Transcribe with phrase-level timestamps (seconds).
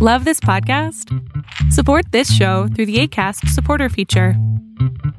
[0.00, 1.12] Love this podcast?
[1.72, 4.34] Support this show through the ACAST supporter feature.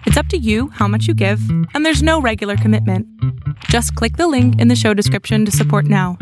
[0.05, 1.41] It's up to you how much you give,
[1.73, 3.05] and there's no regular commitment.
[3.65, 6.17] Just click the link in the show description to support now.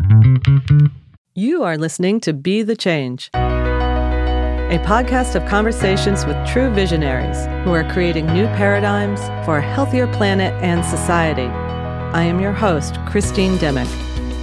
[1.36, 7.72] You are listening to Be the Change, a podcast of conversations with true visionaries who
[7.72, 11.46] are creating new paradigms for a healthier planet and society.
[11.46, 13.86] I am your host, Christine Dimmick,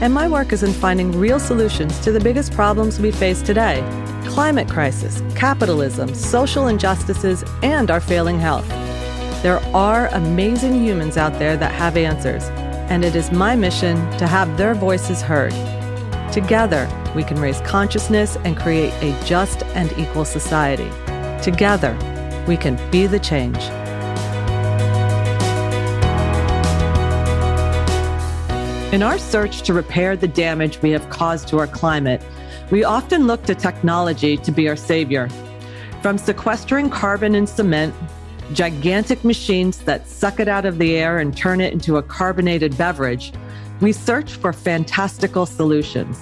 [0.02, 3.82] and my work is in finding real solutions to the biggest problems we face today
[4.27, 8.67] climate crisis, capitalism, social injustices, and our failing health.
[9.44, 12.44] There are amazing humans out there that have answers,
[12.89, 15.53] and it is my mission to have their voices heard.
[16.34, 20.89] Together, we can raise consciousness and create a just and equal society.
[21.41, 21.95] Together,
[22.48, 23.59] we can be the change.
[28.95, 32.23] In our search to repair the damage we have caused to our climate,
[32.72, 35.27] we often look to technology to be our savior.
[36.02, 37.94] From sequestering carbon in cement,
[38.53, 42.78] gigantic machines that suck it out of the air and turn it into a carbonated
[42.78, 43.34] beverage,
[43.81, 46.17] we search for fantastical solutions.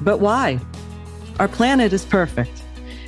[0.00, 0.58] But why?
[1.38, 2.64] Our planet is perfect.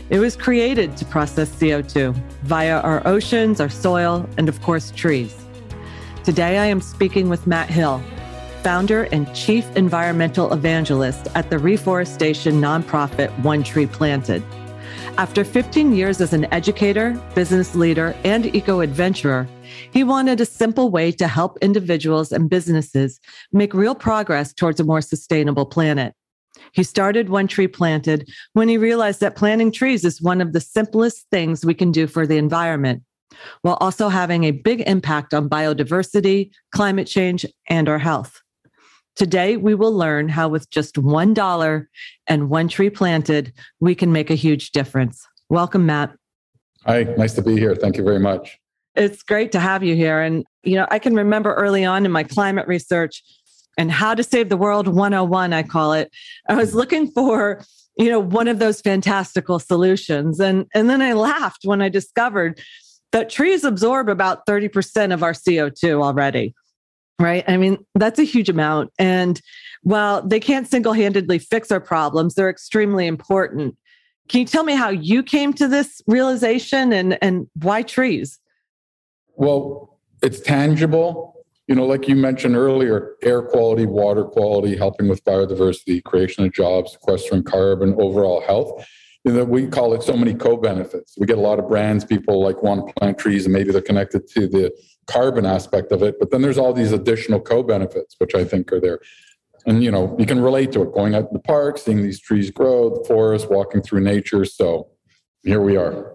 [0.08, 5.34] It was created to process CO2 via our oceans, our soil, and of course, trees.
[6.22, 8.00] Today, I am speaking with Matt Hill,
[8.64, 14.42] founder and chief environmental evangelist at the reforestation nonprofit One Tree Planted.
[15.18, 19.46] After 15 years as an educator, business leader, and eco adventurer,
[19.92, 23.20] he wanted a simple way to help individuals and businesses
[23.52, 26.14] make real progress towards a more sustainable planet.
[26.72, 30.60] He started One Tree Planted when he realized that planting trees is one of the
[30.60, 33.02] simplest things we can do for the environment,
[33.60, 38.40] while also having a big impact on biodiversity, climate change, and our health.
[39.16, 41.86] Today, we will learn how, with just $1
[42.26, 45.26] and one tree planted, we can make a huge difference.
[45.48, 46.14] Welcome, Matt.
[46.84, 47.74] Hi, nice to be here.
[47.74, 48.58] Thank you very much.
[48.96, 50.20] It's great to have you here.
[50.20, 53.22] And, you know, I can remember early on in my climate research
[53.78, 56.12] and how to save the world 101, I call it,
[56.48, 57.64] I was looking for
[57.96, 62.60] you know one of those fantastical solutions and and then i laughed when i discovered
[63.12, 66.54] that trees absorb about 30% of our co2 already
[67.20, 67.44] right?
[67.46, 68.92] I mean, that's a huge amount.
[68.98, 69.40] And
[69.82, 73.76] while they can't single handedly fix our problems, they're extremely important.
[74.28, 78.40] Can you tell me how you came to this realization and, and why trees?
[79.36, 81.44] Well, it's tangible.
[81.66, 86.52] You know, like you mentioned earlier, air quality, water quality, helping with biodiversity, creation of
[86.52, 88.86] jobs, sequestering carbon, overall health.
[89.24, 91.14] You know, we call it so many co-benefits.
[91.18, 93.80] We get a lot of brands, people like want to plant trees and maybe they're
[93.80, 94.70] connected to the
[95.06, 96.18] carbon aspect of it.
[96.18, 99.00] But then there's all these additional co-benefits, which I think are there.
[99.66, 102.20] And you know, you can relate to it going out to the park, seeing these
[102.20, 104.44] trees grow, the forest, walking through nature.
[104.44, 104.88] So
[105.42, 106.12] here we are.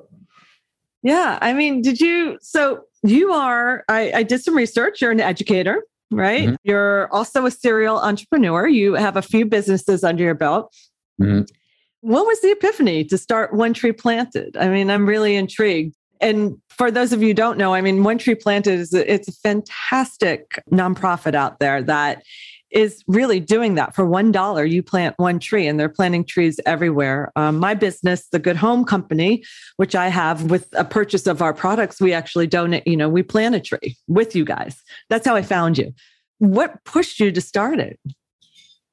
[1.02, 1.40] Yeah.
[1.42, 5.84] I mean, did you so you are I, I did some research, you're an educator,
[6.12, 6.50] right?
[6.50, 6.56] Mm-hmm.
[6.64, 8.68] You're also a serial entrepreneur.
[8.68, 10.76] You have a few businesses under your belt.
[11.20, 11.44] Mm-hmm.
[12.02, 14.56] What was the epiphany to start One Tree Planted?
[14.58, 15.96] I mean, I'm really intrigued.
[16.22, 19.28] And for those of you don't know, I mean, One Tree Planted is a, it's
[19.28, 22.24] a fantastic nonprofit out there that
[22.72, 23.96] is really doing that.
[23.96, 27.32] For one dollar you plant one tree and they're planting trees everywhere.
[27.36, 29.44] Um, my business the good home company
[29.78, 33.24] which i have with a purchase of our products we actually donate you know we
[33.24, 34.82] plant a tree with you guys.
[35.10, 35.94] That's how i found you.
[36.38, 38.00] What pushed you to start it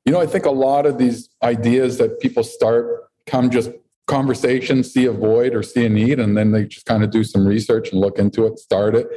[0.07, 3.71] you know i think a lot of these ideas that people start come just
[4.07, 7.25] conversation, see a void or see a need, and then they just kind of do
[7.25, 9.09] some research and look into it, start it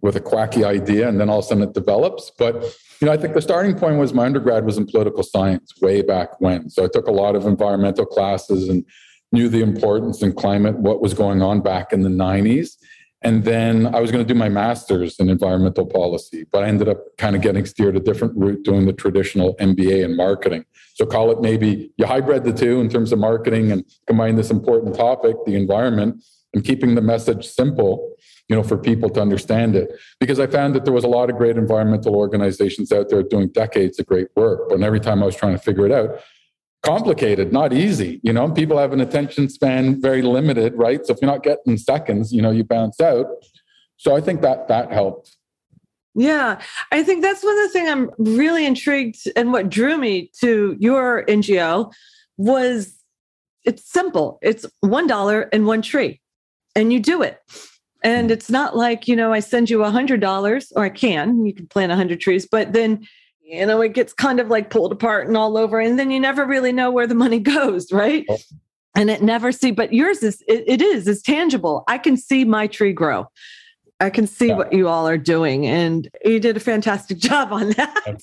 [0.00, 2.32] with a quacky idea, and then all of a sudden it develops.
[2.36, 2.62] But
[3.00, 6.02] you know, I think the starting point was my undergrad was in political science way
[6.02, 6.70] back when.
[6.70, 8.84] So I took a lot of environmental classes and
[9.30, 12.76] knew the importance in climate, what was going on back in the 90s.
[13.24, 16.88] And then I was going to do my master's in environmental policy, but I ended
[16.88, 20.64] up kind of getting steered a different route doing the traditional MBA in marketing.
[20.94, 24.50] So call it maybe you hybrid the two in terms of marketing and combine this
[24.50, 28.14] important topic, the environment, and keeping the message simple,
[28.48, 29.90] you know, for people to understand it.
[30.18, 33.48] Because I found that there was a lot of great environmental organizations out there doing
[33.48, 34.68] decades of great work.
[34.68, 36.20] But every time I was trying to figure it out,
[36.82, 38.20] complicated, not easy.
[38.22, 41.04] You know, people have an attention span very limited, right?
[41.06, 43.26] So if you're not getting seconds, you know, you bounce out.
[43.96, 45.36] So I think that that helped.
[46.14, 50.30] Yeah, I think that's one of the things I'm really intrigued and what drew me
[50.40, 51.90] to your NGO
[52.36, 52.98] was
[53.64, 54.38] it's simple.
[54.42, 56.20] It's one dollar and one tree,
[56.74, 57.38] and you do it.
[58.04, 58.32] And hmm.
[58.32, 61.54] it's not like, you know, I send you a hundred dollars, or I can, you
[61.54, 63.06] can plant a hundred trees, but then
[63.52, 66.18] you know, it gets kind of like pulled apart and all over, and then you
[66.18, 68.24] never really know where the money goes, right?
[68.28, 68.38] Oh.
[68.94, 72.44] and it never see but yours is it, it is it's tangible i can see
[72.44, 73.26] my tree grow
[74.00, 74.56] i can see yeah.
[74.56, 78.22] what you all are doing and you did a fantastic job on that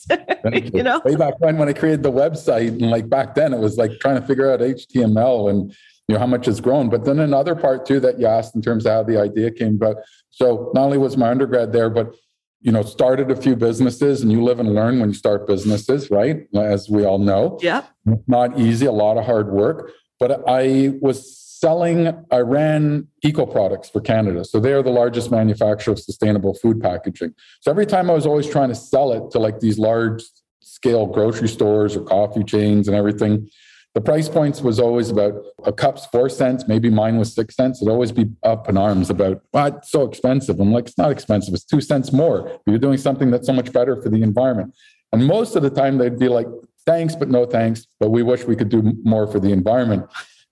[0.53, 0.71] you.
[0.75, 3.59] you know way back when when i created the website and like back then it
[3.59, 5.71] was like trying to figure out html and
[6.07, 8.61] you know how much has grown but then another part too that you asked in
[8.61, 9.95] terms of how the idea came about
[10.29, 12.13] so not only was my undergrad there but
[12.61, 16.11] you know started a few businesses and you live and learn when you start businesses
[16.11, 17.83] right as we all know yeah
[18.27, 23.89] not easy a lot of hard work but I was selling, I ran eco products
[23.89, 24.45] for Canada.
[24.45, 27.33] So they are the largest manufacturer of sustainable food packaging.
[27.61, 30.23] So every time I was always trying to sell it to like these large
[30.61, 33.49] scale grocery stores or coffee chains and everything,
[33.95, 35.33] the price points was always about
[35.65, 37.81] a cup's four cents, maybe mine was six cents.
[37.81, 40.59] It'd always be up in arms about, well, it's so expensive.
[40.59, 42.59] I'm like, it's not expensive, it's two cents more.
[42.67, 44.75] You're doing something that's so much better for the environment.
[45.11, 46.47] And most of the time they'd be like,
[46.85, 47.87] thanks, but no thanks.
[47.99, 50.05] But we wish we could do more for the environment.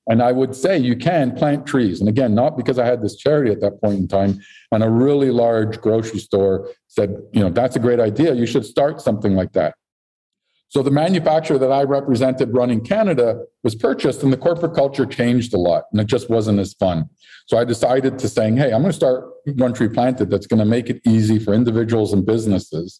[0.09, 1.99] And I would say you can plant trees.
[1.99, 4.39] And again, not because I had this charity at that point in time,
[4.71, 8.33] and a really large grocery store said, you know, that's a great idea.
[8.33, 9.75] You should start something like that.
[10.69, 15.53] So the manufacturer that I represented running Canada was purchased, and the corporate culture changed
[15.53, 17.09] a lot, and it just wasn't as fun.
[17.47, 20.59] So I decided to saying, hey, I'm going to start One Tree Planted that's going
[20.59, 22.99] to make it easy for individuals and businesses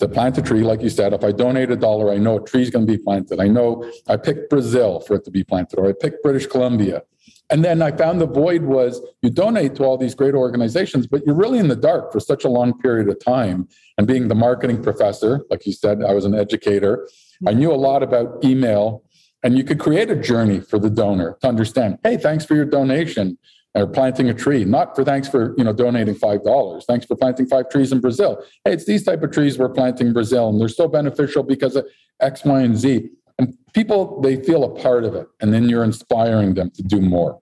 [0.00, 2.44] to plant a tree, like you said, if I donate a dollar, I know a
[2.44, 3.40] tree is going to be planted.
[3.40, 7.02] I know I picked Brazil for it to be planted, or I picked British Columbia.
[7.50, 11.24] And then I found the void was you donate to all these great organizations, but
[11.26, 13.68] you're really in the dark for such a long period of time.
[13.96, 17.08] And being the marketing professor, like you said, I was an educator.
[17.46, 19.04] I knew a lot about email,
[19.42, 22.64] and you could create a journey for the donor to understand hey, thanks for your
[22.64, 23.38] donation
[23.74, 27.16] or planting a tree not for thanks for you know donating five dollars thanks for
[27.16, 28.42] planting five trees in brazil.
[28.64, 31.76] Hey it's these type of trees we're planting in brazil and they're so beneficial because
[31.76, 31.86] of
[32.20, 33.10] x y and z.
[33.38, 37.00] And people they feel a part of it and then you're inspiring them to do
[37.00, 37.40] more.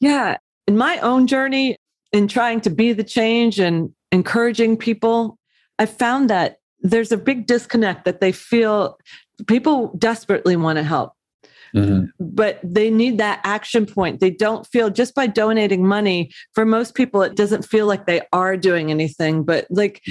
[0.00, 1.76] Yeah in my own journey
[2.12, 5.38] in trying to be the change and encouraging people
[5.82, 8.98] i found that there's a big disconnect that they feel
[9.46, 11.12] people desperately want to help
[11.74, 12.04] Mm-hmm.
[12.20, 14.20] But they need that action point.
[14.20, 18.22] They don't feel just by donating money, for most people, it doesn't feel like they
[18.32, 19.42] are doing anything.
[19.42, 20.02] But like,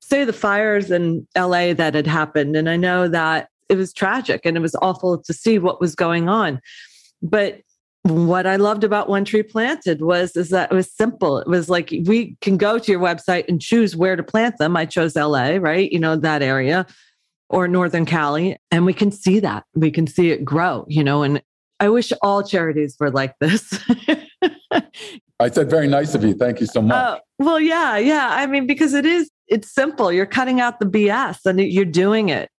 [0.00, 2.56] say the fires in LA that had happened.
[2.56, 5.94] And I know that it was tragic and it was awful to see what was
[5.94, 6.60] going on.
[7.22, 7.60] But
[8.02, 11.38] what I loved about One Tree Planted was is that it was simple.
[11.38, 14.76] It was like we can go to your website and choose where to plant them.
[14.76, 15.90] I chose LA, right?
[15.90, 16.86] You know, that area
[17.50, 18.56] or Northern Cali.
[18.70, 19.64] And we can see that.
[19.74, 21.42] We can see it grow, you know, and
[21.80, 23.78] I wish all charities were like this.
[25.40, 26.34] I said very nice of you.
[26.34, 26.94] Thank you so much.
[26.94, 28.28] Uh, well, yeah, yeah.
[28.30, 30.12] I mean, because it is, it's simple.
[30.12, 32.50] You're cutting out the BS and you're doing it.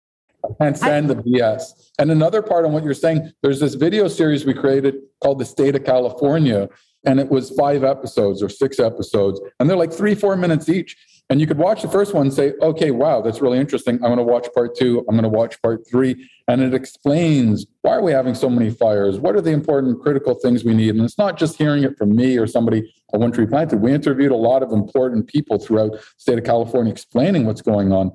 [0.44, 1.90] I can't stand I, the BS.
[1.98, 5.44] And another part on what you're saying, there's this video series we created called The
[5.44, 6.68] State of California.
[7.04, 9.40] And it was five episodes or six episodes.
[9.58, 10.96] And they're like three, four minutes each.
[11.30, 13.94] And you could watch the first one and say, okay, wow, that's really interesting.
[13.96, 15.04] I'm going to watch part two.
[15.08, 16.28] I'm going to watch part three.
[16.48, 19.18] And it explains why are we having so many fires?
[19.18, 20.96] What are the important critical things we need?
[20.96, 23.80] And it's not just hearing it from me or somebody at One Tree Planted.
[23.80, 27.92] We interviewed a lot of important people throughout the state of California explaining what's going
[27.92, 28.10] on.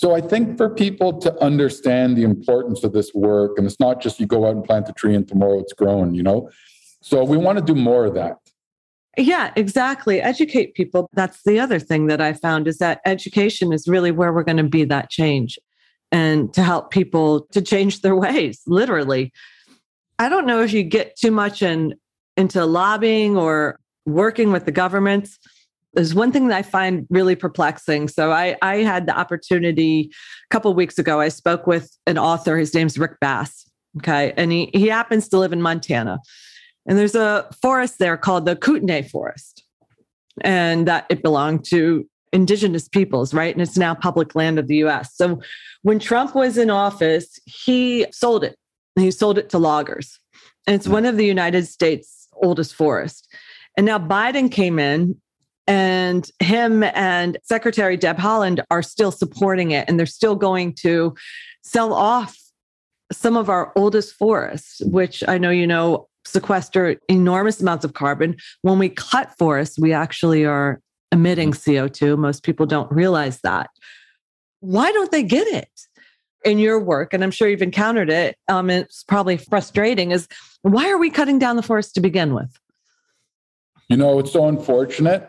[0.00, 4.00] So I think for people to understand the importance of this work, and it's not
[4.00, 6.48] just you go out and plant a tree and tomorrow it's grown, you know?
[7.02, 8.38] So we want to do more of that.
[9.18, 10.22] Yeah, exactly.
[10.22, 11.06] Educate people.
[11.12, 14.56] That's the other thing that I found is that education is really where we're going
[14.56, 15.58] to be that change
[16.10, 19.34] and to help people to change their ways, literally.
[20.18, 21.94] I don't know if you get too much in
[22.38, 25.38] into lobbying or working with the governments.
[25.94, 28.08] There's one thing that I find really perplexing.
[28.08, 30.10] So I, I had the opportunity
[30.50, 31.20] a couple weeks ago.
[31.20, 32.56] I spoke with an author.
[32.56, 33.68] His name's Rick Bass.
[33.98, 34.32] Okay.
[34.36, 36.20] And he, he happens to live in Montana.
[36.86, 39.64] And there's a forest there called the Kootenai Forest.
[40.42, 43.54] And that it belonged to indigenous peoples, right?
[43.54, 45.14] And it's now public land of the US.
[45.16, 45.40] So
[45.82, 48.56] when Trump was in office, he sold it.
[48.96, 50.18] He sold it to loggers.
[50.66, 53.26] And it's one of the United States' oldest forests.
[53.76, 55.20] And now Biden came in
[55.66, 61.14] and him and Secretary Deb Haaland are still supporting it and they're still going to
[61.62, 62.36] sell off
[63.12, 68.36] some of our oldest forests, which I know you know sequester enormous amounts of carbon.
[68.62, 70.80] When we cut forests, we actually are
[71.12, 72.16] emitting CO2.
[72.18, 73.70] Most people don't realize that.
[74.60, 75.68] Why don't they get it?
[76.42, 80.26] In your work, and I'm sure you've encountered it, um, it's probably frustrating, is
[80.62, 82.58] why are we cutting down the forest to begin with?
[83.90, 85.28] You know, it's so unfortunate,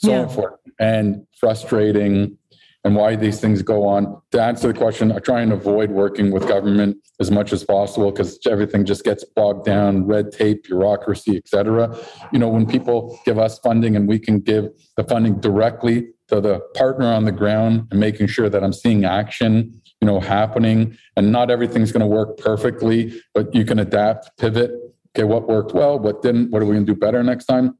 [0.00, 0.22] so yeah.
[0.22, 2.36] unfortunate and frustrating.
[2.82, 4.20] and why these things go on.
[4.32, 8.10] To answer the question, I try and avoid working with government as much as possible
[8.10, 11.94] because everything just gets bogged down, red tape, bureaucracy, etc.
[12.32, 16.40] You know, when people give us funding and we can give the funding directly to
[16.40, 20.96] the partner on the ground and making sure that I'm seeing action, you know, happening
[21.16, 24.70] and not everything's going to work perfectly, but you can adapt, pivot.
[25.14, 27.76] Okay, what worked well, what didn't, what are we going to do better next time?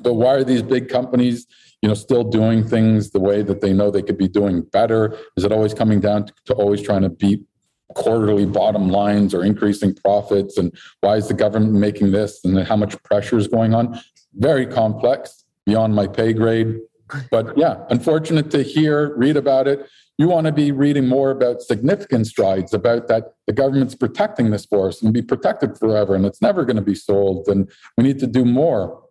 [0.00, 1.46] But why are these big companies
[1.82, 5.16] you know still doing things the way that they know they could be doing better?
[5.36, 7.42] Is it always coming down to, to always trying to beat
[7.94, 10.56] quarterly bottom lines or increasing profits?
[10.56, 12.44] And why is the government making this?
[12.44, 14.00] And how much pressure is going on?
[14.34, 16.78] Very complex beyond my pay grade.
[17.30, 19.86] But yeah unfortunate to hear read about it.
[20.18, 24.64] You want to be reading more about significant strides about that the government's protecting this
[24.64, 28.18] forest and be protected forever and it's never going to be sold and we need
[28.20, 29.01] to do more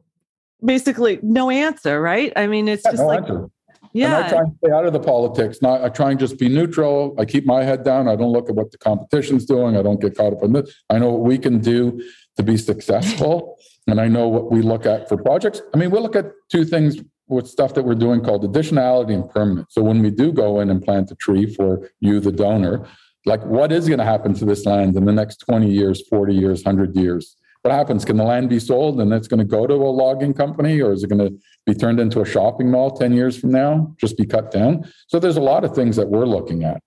[0.64, 2.32] basically no answer, right?
[2.36, 3.50] I mean, it's yeah, just no like, answer.
[3.94, 4.18] yeah.
[4.18, 5.62] And I try and stay out of the politics.
[5.62, 7.16] Not, I try and just be neutral.
[7.18, 8.08] I keep my head down.
[8.08, 9.78] I don't look at what the competition's doing.
[9.78, 10.74] I don't get caught up in this.
[10.90, 12.04] I know what we can do
[12.38, 13.58] to be successful.
[13.88, 15.62] and I know what we look at for projects.
[15.74, 19.30] I mean, we look at two things with stuff that we're doing called additionality and
[19.30, 19.74] permanence.
[19.74, 22.86] So when we do go in and plant a tree for you, the donor,
[23.26, 26.34] like what is going to happen to this land in the next 20 years, 40
[26.34, 27.38] years, 100 years?
[27.62, 28.06] What happens?
[28.06, 30.94] Can the land be sold and it's going to go to a logging company or
[30.94, 34.18] is it going to be turned into a shopping mall 10 years from now, just
[34.18, 34.92] be cut down?
[35.08, 36.82] So there's a lot of things that we're looking at.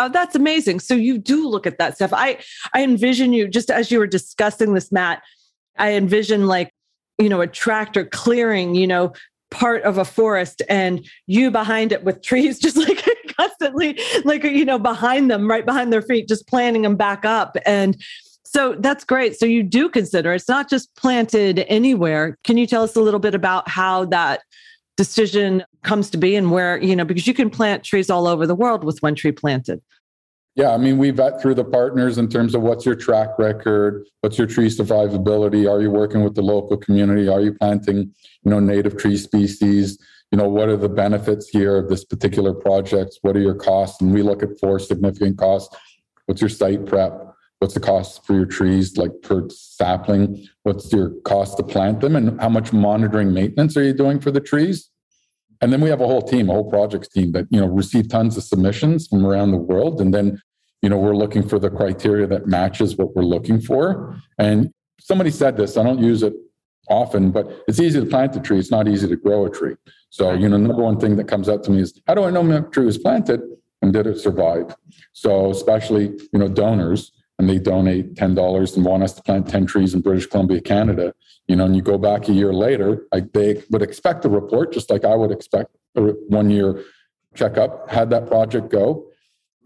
[0.00, 0.80] Oh, that's amazing.
[0.80, 2.12] So you do look at that stuff.
[2.12, 2.38] I
[2.72, 5.22] I envision you just as you were discussing this, Matt.
[5.76, 6.72] I envision like
[7.18, 9.12] you know a tractor clearing, you know,
[9.50, 13.04] part of a forest, and you behind it with trees, just like
[13.36, 17.56] constantly, like you know, behind them, right behind their feet, just planting them back up.
[17.66, 18.00] And
[18.50, 19.38] so that's great.
[19.38, 22.38] So you do consider it's not just planted anywhere.
[22.44, 24.40] Can you tell us a little bit about how that
[24.96, 28.46] decision comes to be and where, you know, because you can plant trees all over
[28.46, 29.82] the world with one tree planted?
[30.54, 34.06] Yeah, I mean, we vet through the partners in terms of what's your track record,
[34.22, 38.12] what's your tree survivability, are you working with the local community, are you planting,
[38.42, 39.98] you know, native tree species,
[40.32, 44.00] you know, what are the benefits here of this particular project, what are your costs,
[44.00, 45.76] and we look at four significant costs.
[46.26, 47.27] What's your site prep?
[47.58, 50.46] What's the cost for your trees like per sapling?
[50.62, 54.30] What's your cost to plant them and how much monitoring maintenance are you doing for
[54.30, 54.90] the trees?
[55.60, 58.08] And then we have a whole team a whole projects team that you know receive
[58.08, 60.40] tons of submissions from around the world and then
[60.82, 64.16] you know we're looking for the criteria that matches what we're looking for.
[64.38, 66.34] And somebody said this i don't use it
[66.90, 69.74] often but it's easy to plant a tree it's not easy to grow a tree.
[70.10, 72.30] So you know number one thing that comes up to me is how do i
[72.30, 73.40] know my tree was planted
[73.82, 74.76] and did it survive?
[75.12, 79.66] So especially you know donors and they donate $10 and want us to plant 10
[79.66, 81.14] trees in British Columbia, Canada,
[81.46, 84.72] you know, and you go back a year later, like they would expect a report,
[84.72, 86.84] just like I would expect a one year
[87.34, 87.90] checkup.
[87.90, 89.06] How'd that project go?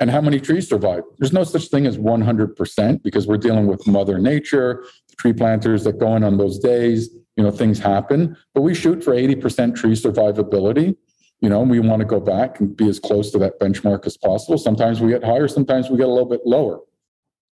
[0.00, 1.02] And how many trees survive?
[1.18, 5.84] There's no such thing as 100% because we're dealing with Mother Nature, the tree planters
[5.84, 8.36] that go in on those days, you know, things happen.
[8.54, 10.96] But we shoot for 80% tree survivability.
[11.40, 14.16] You know, we want to go back and be as close to that benchmark as
[14.16, 14.58] possible.
[14.58, 16.80] Sometimes we get higher, sometimes we get a little bit lower.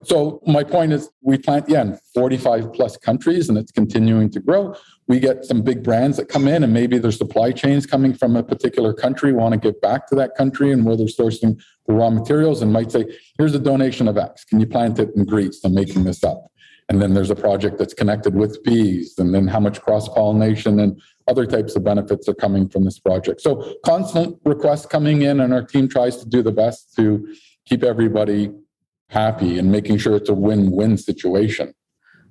[0.05, 4.41] So my point is we plant, yeah, in 45 plus countries and it's continuing to
[4.41, 4.77] grow.
[5.09, 8.37] We get some big brands that come in and maybe their supply chains coming from
[8.37, 11.95] a particular country want to give back to that country and where they're sourcing the
[11.95, 13.07] raw materials and might say,
[13.39, 14.45] here's a donation of X.
[14.45, 15.61] Can you plant it in Greece?
[15.65, 16.47] I'm making this up.
[16.89, 20.79] And then there's a project that's connected with bees and then how much cross pollination
[20.79, 23.41] and other types of benefits are coming from this project.
[23.41, 27.35] So constant requests coming in and our team tries to do the best to
[27.67, 28.51] keep everybody
[29.11, 31.75] happy and making sure it's a win-win situation.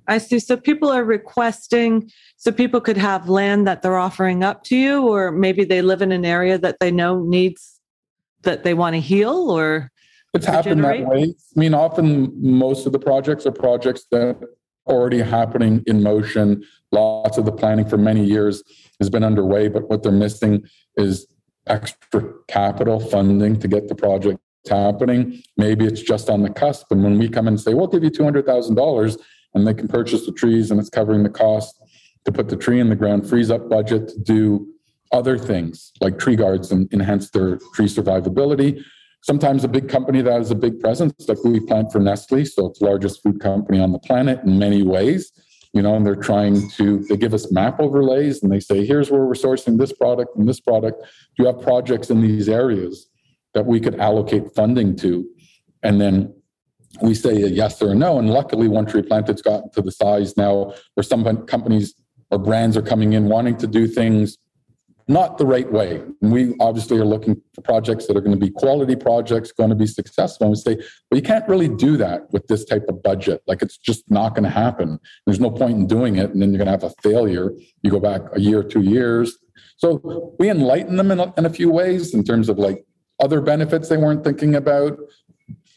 [0.06, 0.38] I see.
[0.38, 5.06] So people are requesting, so people could have land that they're offering up to you,
[5.06, 7.78] or maybe they live in an area that they know needs
[8.42, 9.90] that they want to heal, or
[10.32, 11.24] it's happened that way.
[11.24, 14.36] I mean, often most of the projects are projects that are
[14.86, 16.64] already happening in motion.
[16.92, 18.62] Lots of the planning for many years
[19.00, 20.64] has been underway, but what they're missing
[20.96, 21.26] is
[21.66, 25.42] extra capital funding to get the project happening.
[25.56, 26.90] Maybe it's just on the cusp.
[26.90, 29.18] And when we come and say, we'll give you $200,000
[29.54, 31.80] and they can purchase the trees and it's covering the cost
[32.24, 34.68] to put the tree in the ground, frees up budget to do
[35.12, 38.82] other things like tree guards and enhance their tree survivability.
[39.22, 42.66] Sometimes a big company that has a big presence, like we plant for Nestle, so
[42.66, 45.32] it's the largest food company on the planet in many ways,
[45.72, 49.10] you know, and they're trying to, they give us map overlays and they say, here's
[49.10, 51.02] where we're sourcing this product and this product.
[51.02, 53.07] Do you have projects in these areas?
[53.58, 55.28] That we could allocate funding to.
[55.82, 56.32] And then
[57.02, 58.20] we say a yes or a no.
[58.20, 61.92] And luckily, One Tree Planted's gotten to the size now where some companies
[62.30, 64.38] or brands are coming in wanting to do things
[65.08, 66.02] not the right way.
[66.22, 69.70] And we obviously are looking for projects that are going to be quality projects, going
[69.70, 70.46] to be successful.
[70.46, 70.76] And we say,
[71.10, 73.42] well, you can't really do that with this type of budget.
[73.46, 75.00] Like it's just not going to happen.
[75.24, 76.30] There's no point in doing it.
[76.30, 77.52] And then you're going to have a failure.
[77.82, 79.36] You go back a year, two years.
[79.78, 82.84] So we enlighten them in a, in a few ways in terms of like
[83.20, 84.98] other benefits they weren't thinking about.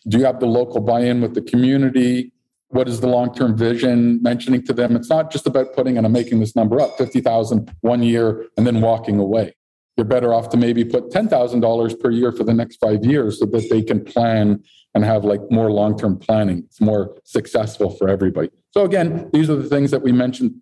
[0.07, 2.31] Do you have the local buy in with the community?
[2.71, 4.21] what is the long-term vision?
[4.21, 7.73] Mentioning to them it's not just about putting and i'm making this number up 50000
[7.81, 9.55] one year and then walking away.
[9.97, 13.45] You're better off to maybe put $10000 per year for the next five years so
[13.45, 14.63] that they can plan
[14.95, 16.59] and have like more long-term planning.
[16.59, 18.49] It's more successful for everybody.
[18.71, 20.55] So again these are the things that we mentioned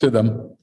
[0.00, 0.56] to them.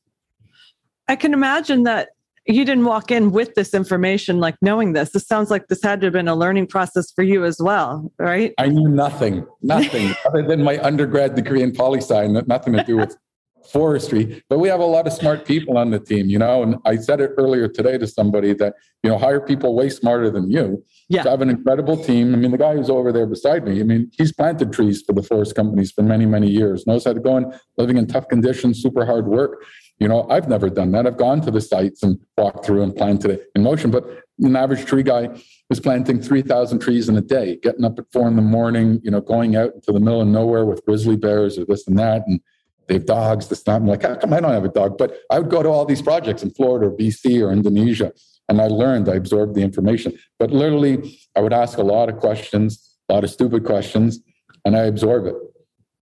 [1.08, 2.10] I can imagine that
[2.46, 6.02] you didn't walk in with this information like knowing this this sounds like this had
[6.02, 10.14] to have been a learning process for you as well right i knew nothing nothing
[10.26, 13.16] other than my undergrad degree in poli sci nothing to do with
[13.72, 16.76] forestry but we have a lot of smart people on the team you know and
[16.86, 20.50] i said it earlier today to somebody that you know hire people way smarter than
[20.50, 21.24] you yeah.
[21.24, 22.34] So I have an incredible team.
[22.34, 25.12] I mean, the guy who's over there beside me, I mean, he's planted trees for
[25.12, 28.30] the forest companies for many, many years, knows how to go in, living in tough
[28.30, 29.62] conditions, super hard work.
[30.02, 31.06] You know, I've never done that.
[31.06, 33.92] I've gone to the sites and walked through and planted it in motion.
[33.92, 34.04] But
[34.40, 35.30] an average tree guy
[35.70, 39.12] is planting 3,000 trees in a day, getting up at four in the morning, you
[39.12, 42.24] know, going out into the middle of nowhere with grizzly bears or this and that.
[42.26, 42.40] And
[42.88, 43.76] they have dogs, this, that.
[43.76, 44.98] I'm like, how come I don't have a dog?
[44.98, 48.12] But I would go to all these projects in Florida or BC or Indonesia.
[48.50, 50.18] And I learned, I absorbed the information.
[50.40, 54.20] But literally, I would ask a lot of questions, a lot of stupid questions,
[54.66, 55.36] and I absorb it.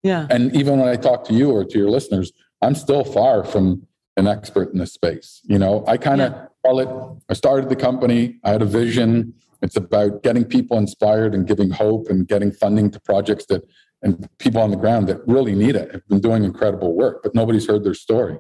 [0.04, 0.28] Yeah.
[0.30, 2.34] And even when I talk to you or to your listeners,
[2.66, 3.86] I'm still far from
[4.18, 5.42] an expert in this space.
[5.44, 6.48] You know, I kind of yeah.
[6.66, 6.90] call it,
[7.30, 9.34] I started the company, I had a vision.
[9.62, 13.64] It's about getting people inspired and giving hope and getting funding to projects that
[14.02, 17.34] and people on the ground that really need it have been doing incredible work, but
[17.34, 18.38] nobody's heard their story.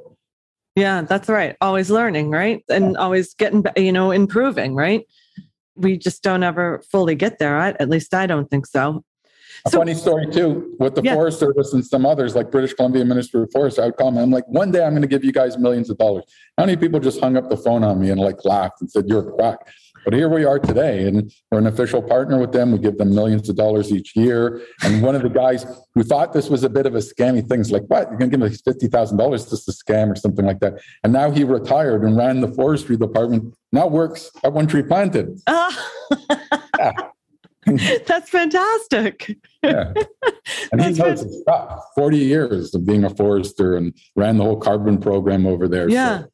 [0.75, 1.55] Yeah, that's right.
[1.61, 2.63] Always learning, right?
[2.69, 5.05] And always getting, you know, improving, right?
[5.75, 7.57] We just don't ever fully get there.
[7.57, 9.03] I, at least I don't think so.
[9.65, 11.15] A so, funny story too with the yeah.
[11.15, 13.79] Forest Service and some others, like British Columbia Ministry of Forest.
[13.79, 14.21] I would call them.
[14.21, 16.23] I'm like, one day I'm going to give you guys millions of dollars.
[16.55, 19.05] How many people just hung up the phone on me and like laughed and said,
[19.07, 19.57] "You're a quack"?
[20.03, 22.71] But here we are today, and we're an official partner with them.
[22.71, 24.61] We give them millions of dollars each year.
[24.83, 27.61] And one of the guys who thought this was a bit of a scammy thing
[27.61, 28.09] is like, "What?
[28.09, 30.79] You're going to give me fifty thousand dollars just a scam or something like that?"
[31.03, 33.55] And now he retired and ran the forestry department.
[33.71, 35.41] Now works at One Tree Planted.
[35.47, 35.73] Uh.
[36.77, 36.91] yeah.
[38.05, 39.37] That's fantastic.
[39.63, 39.93] yeah.
[40.71, 41.83] And he knows his stuff.
[41.95, 45.89] 40 years of being a forester and ran the whole carbon program over there.
[45.89, 46.21] Yeah.
[46.21, 46.31] So.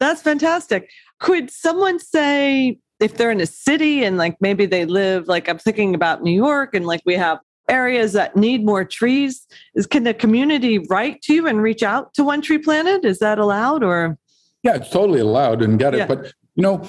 [0.00, 0.90] That's fantastic.
[1.18, 5.58] Could someone say if they're in a city and like maybe they live like I'm
[5.58, 7.38] thinking about New York and like we have
[7.68, 12.14] areas that need more trees, is can the community write to you and reach out
[12.14, 13.04] to One Tree Planted?
[13.04, 14.16] Is that allowed or
[14.62, 15.98] yeah, it's totally allowed and get it.
[15.98, 16.06] Yeah.
[16.06, 16.88] But you know,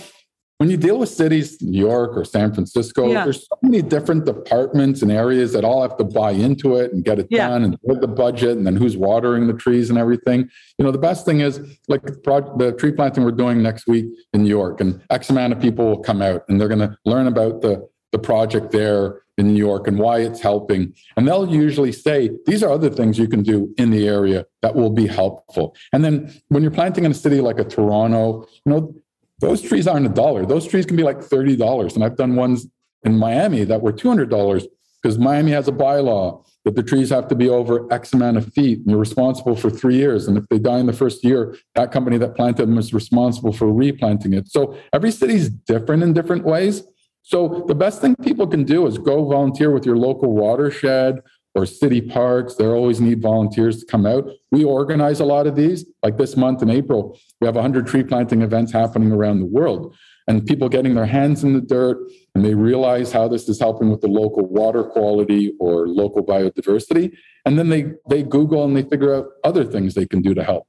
[0.60, 3.24] when you deal with cities, New York or San Francisco, yeah.
[3.24, 7.04] there's so many different departments and areas that all have to buy into it and
[7.06, 7.48] get it yeah.
[7.48, 10.50] done and with the budget and then who's watering the trees and everything.
[10.78, 13.88] You know, the best thing is like the, project, the tree planting we're doing next
[13.88, 16.88] week in New York, and X amount of people will come out and they're going
[16.88, 20.94] to learn about the the project there in New York and why it's helping.
[21.16, 24.76] And they'll usually say, these are other things you can do in the area that
[24.76, 25.76] will be helpful.
[25.94, 28.96] And then when you're planting in a city like a Toronto, you know,
[29.40, 30.46] those trees aren't a dollar.
[30.46, 31.96] Those trees can be like $30.
[31.96, 32.68] And I've done ones
[33.04, 34.66] in Miami that were $200
[35.02, 38.52] because Miami has a bylaw that the trees have to be over X amount of
[38.54, 40.28] feet and you're responsible for three years.
[40.28, 43.54] And if they die in the first year, that company that planted them is responsible
[43.54, 44.50] for replanting it.
[44.50, 46.84] So every city is different in different ways.
[47.22, 51.22] So the best thing people can do is go volunteer with your local watershed
[51.56, 52.56] or city parks.
[52.56, 54.30] They always need volunteers to come out.
[54.52, 55.86] We organize a lot of these.
[56.04, 59.96] Like this month in April, we have 100 tree planting events happening around the world.
[60.28, 61.98] And people getting their hands in the dirt
[62.36, 67.14] and they realize how this is helping with the local water quality or local biodiversity.
[67.46, 70.44] And then they, they Google and they figure out other things they can do to
[70.44, 70.68] help.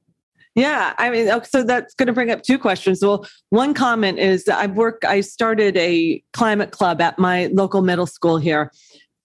[0.55, 3.01] Yeah, I mean, oh, so that's going to bring up two questions.
[3.01, 8.05] Well, one comment is I work, I started a climate club at my local middle
[8.05, 8.69] school here,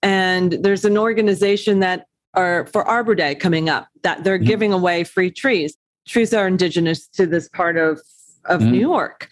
[0.02, 4.46] and there's an organization that are for Arbor Day coming up that they're mm-hmm.
[4.46, 5.76] giving away free trees.
[6.06, 8.00] Trees are indigenous to this part of,
[8.44, 8.72] of mm-hmm.
[8.72, 9.28] New York.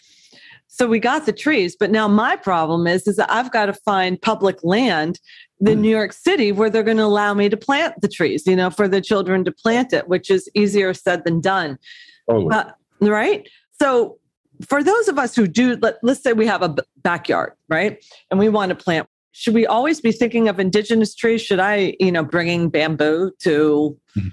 [0.66, 3.72] So we got the trees, but now my problem is is that I've got to
[3.72, 5.20] find public land
[5.60, 5.78] in mm.
[5.82, 8.70] New York City where they're going to allow me to plant the trees, you know,
[8.70, 11.78] for the children to plant it, which is easier said than done.
[12.26, 12.50] Oh.
[12.50, 13.48] Uh, right?
[13.80, 14.18] So
[14.66, 18.04] for those of us who do let, let's say we have a backyard, right?
[18.30, 21.42] And we want to plant should we always be thinking of indigenous trees?
[21.42, 24.28] Should I, you know, bringing bamboo to, mm-hmm.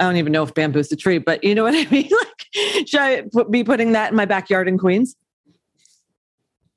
[0.00, 2.08] I don't even know if bamboo is a tree, but you know what I mean?
[2.10, 5.16] Like, should I be putting that in my backyard in Queens?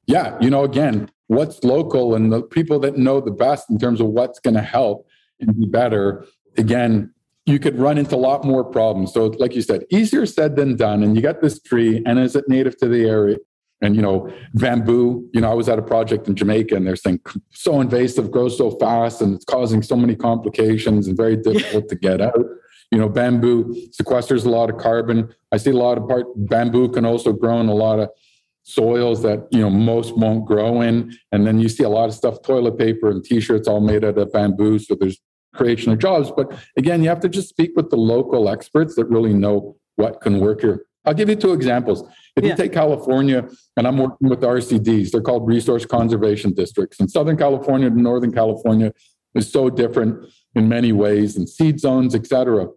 [0.07, 4.01] yeah, you know, again, what's local and the people that know the best in terms
[4.01, 5.05] of what's going to help
[5.39, 6.25] and be better.
[6.57, 7.13] Again,
[7.45, 9.13] you could run into a lot more problems.
[9.13, 11.03] So, like you said, easier said than done.
[11.03, 13.37] And you got this tree, and is it native to the area?
[13.81, 15.29] And you know, bamboo.
[15.33, 18.57] You know, I was at a project in Jamaica, and they're saying so invasive, grows
[18.57, 22.39] so fast, and it's causing so many complications and very difficult to get out.
[22.91, 25.29] You know, bamboo sequesters a lot of carbon.
[25.51, 28.09] I see a lot of part bamboo can also grow in a lot of
[28.67, 32.13] soils that you know most won't grow in and then you see a lot of
[32.13, 35.21] stuff toilet paper and t-shirts all made out of bamboo so there's
[35.55, 39.05] creation of jobs but again you have to just speak with the local experts that
[39.05, 42.03] really know what can work here i'll give you two examples.
[42.35, 42.51] If yeah.
[42.51, 46.99] you take california and i'm working with rcds they're called resource conservation districts.
[46.99, 48.93] And southern california to northern california
[49.33, 52.67] is so different in many ways and seed zones et cetera.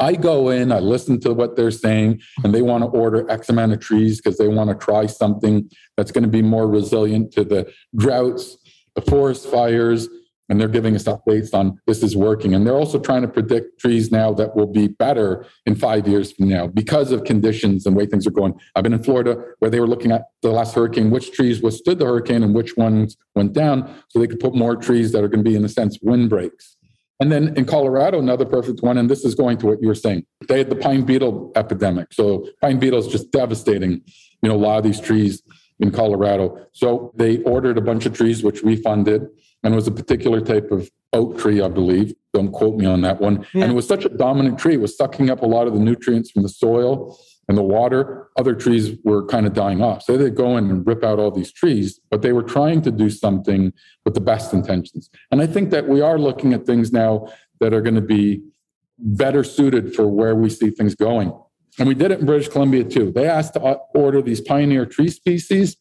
[0.00, 3.50] I go in, I listen to what they're saying, and they want to order X
[3.50, 7.32] amount of trees because they want to try something that's going to be more resilient
[7.32, 8.56] to the droughts,
[8.94, 10.08] the forest fires,
[10.50, 12.54] and they're giving us updates on this is working.
[12.54, 16.32] And they're also trying to predict trees now that will be better in five years
[16.32, 18.58] from now because of conditions and way things are going.
[18.74, 22.00] I've been in Florida where they were looking at the last hurricane, which trees withstood
[22.00, 25.28] the hurricane and which ones went down, so they could put more trees that are
[25.28, 26.76] going to be, in a sense, windbreaks.
[27.20, 29.94] And then in Colorado, another perfect one, and this is going to what you were
[29.94, 30.24] saying.
[30.48, 32.12] They had the pine beetle epidemic.
[32.12, 34.02] So pine beetle is just devastating,
[34.42, 35.42] you know, a lot of these trees
[35.80, 36.66] in Colorado.
[36.72, 39.26] So they ordered a bunch of trees, which we funded,
[39.62, 42.14] and it was a particular type of oak tree, I believe.
[42.32, 43.46] Don't quote me on that one.
[43.52, 43.64] Yeah.
[43.64, 45.80] And it was such a dominant tree, it was sucking up a lot of the
[45.80, 47.18] nutrients from the soil
[47.50, 50.04] and the water, other trees were kind of dying off.
[50.04, 52.92] So they go in and rip out all these trees, but they were trying to
[52.92, 53.72] do something
[54.04, 55.10] with the best intentions.
[55.32, 57.26] And I think that we are looking at things now
[57.58, 58.40] that are going to be
[58.98, 61.32] better suited for where we see things going.
[61.76, 63.10] And we did it in British Columbia too.
[63.10, 65.76] They asked to order these pioneer tree species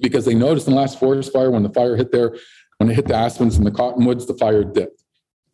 [0.00, 2.34] because they noticed in the last forest fire when the fire hit there,
[2.78, 5.02] when it hit the aspens and the cottonwoods, the fire dipped.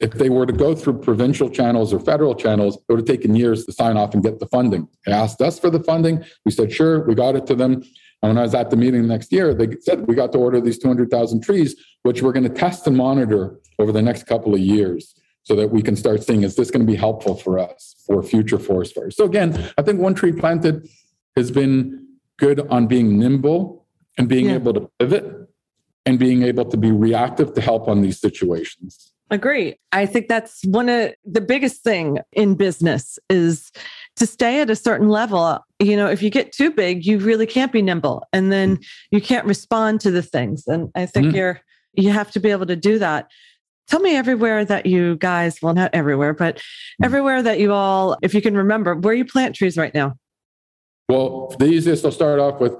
[0.00, 3.34] If they were to go through provincial channels or federal channels, it would have taken
[3.34, 4.88] years to sign off and get the funding.
[5.04, 6.24] They asked us for the funding.
[6.46, 7.82] We said, sure, we got it to them.
[8.22, 10.60] And when I was at the meeting next year, they said we got to order
[10.60, 14.60] these 200,000 trees, which we're going to test and monitor over the next couple of
[14.60, 17.94] years so that we can start seeing is this going to be helpful for us
[18.06, 19.16] for future forest fires.
[19.16, 20.88] So again, I think one tree planted
[21.36, 22.06] has been
[22.38, 23.86] good on being nimble
[24.18, 24.54] and being yeah.
[24.54, 25.49] able to pivot
[26.06, 29.12] and being able to be reactive to help on these situations.
[29.32, 29.78] Agree.
[29.92, 33.70] I think that's one of the biggest thing in business is
[34.16, 35.64] to stay at a certain level.
[35.78, 38.80] You know, if you get too big, you really can't be nimble and then
[39.12, 40.64] you can't respond to the things.
[40.66, 41.36] And I think mm-hmm.
[41.36, 41.60] you're
[41.94, 43.30] you have to be able to do that.
[43.88, 47.04] Tell me everywhere that you guys, well, not everywhere, but mm-hmm.
[47.04, 50.14] everywhere that you all, if you can remember, where you plant trees right now.
[51.08, 52.74] Well, the easiest I'll start off with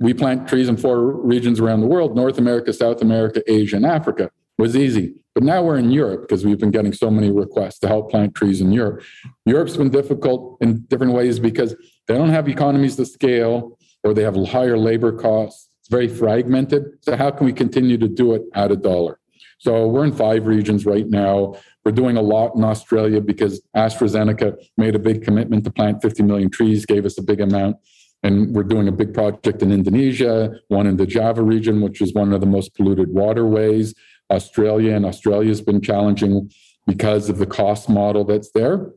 [0.00, 3.86] we plant trees in four regions around the world North America, South America, Asia, and
[3.86, 4.30] Africa.
[4.58, 5.14] Was easy.
[5.36, 8.34] But now we're in Europe because we've been getting so many requests to help plant
[8.34, 9.04] trees in Europe.
[9.46, 11.76] Europe's been difficult in different ways because
[12.08, 15.68] they don't have economies to scale or they have higher labor costs.
[15.80, 16.86] It's very fragmented.
[17.02, 19.20] So, how can we continue to do it at a dollar?
[19.60, 21.54] So, we're in five regions right now.
[21.84, 26.24] We're doing a lot in Australia because AstraZeneca made a big commitment to plant 50
[26.24, 27.76] million trees, gave us a big amount.
[28.22, 32.12] And we're doing a big project in Indonesia, one in the Java region, which is
[32.12, 33.94] one of the most polluted waterways.
[34.30, 36.50] Australia, and Australia has been challenging
[36.86, 38.90] because of the cost model that's there.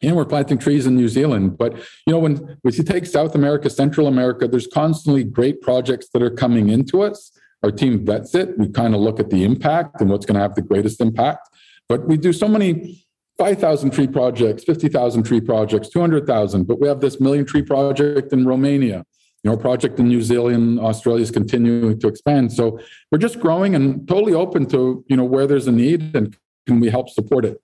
[0.00, 1.58] And we're planting trees in New Zealand.
[1.58, 6.08] But you know, when, when you take South America, Central America, there's constantly great projects
[6.12, 7.32] that are coming into us.
[7.64, 8.56] Our team vets it.
[8.56, 11.48] We kind of look at the impact and what's going to have the greatest impact.
[11.88, 13.04] But we do so many
[13.38, 16.66] 5,000 tree projects, 50,000 tree projects, 200,000.
[16.66, 19.04] But we have this million tree project in Romania
[19.44, 22.52] you know, project in New Zealand, Australia is continuing to expand.
[22.52, 26.36] So we're just growing and totally open to, you know, where there's a need and
[26.66, 27.60] can we help support it.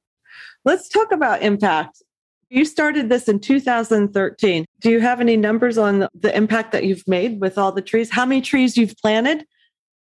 [0.64, 2.02] Let's talk about impact.
[2.48, 4.64] You started this in 2013.
[4.80, 8.10] Do you have any numbers on the impact that you've made with all the trees?
[8.10, 9.44] How many trees you've planted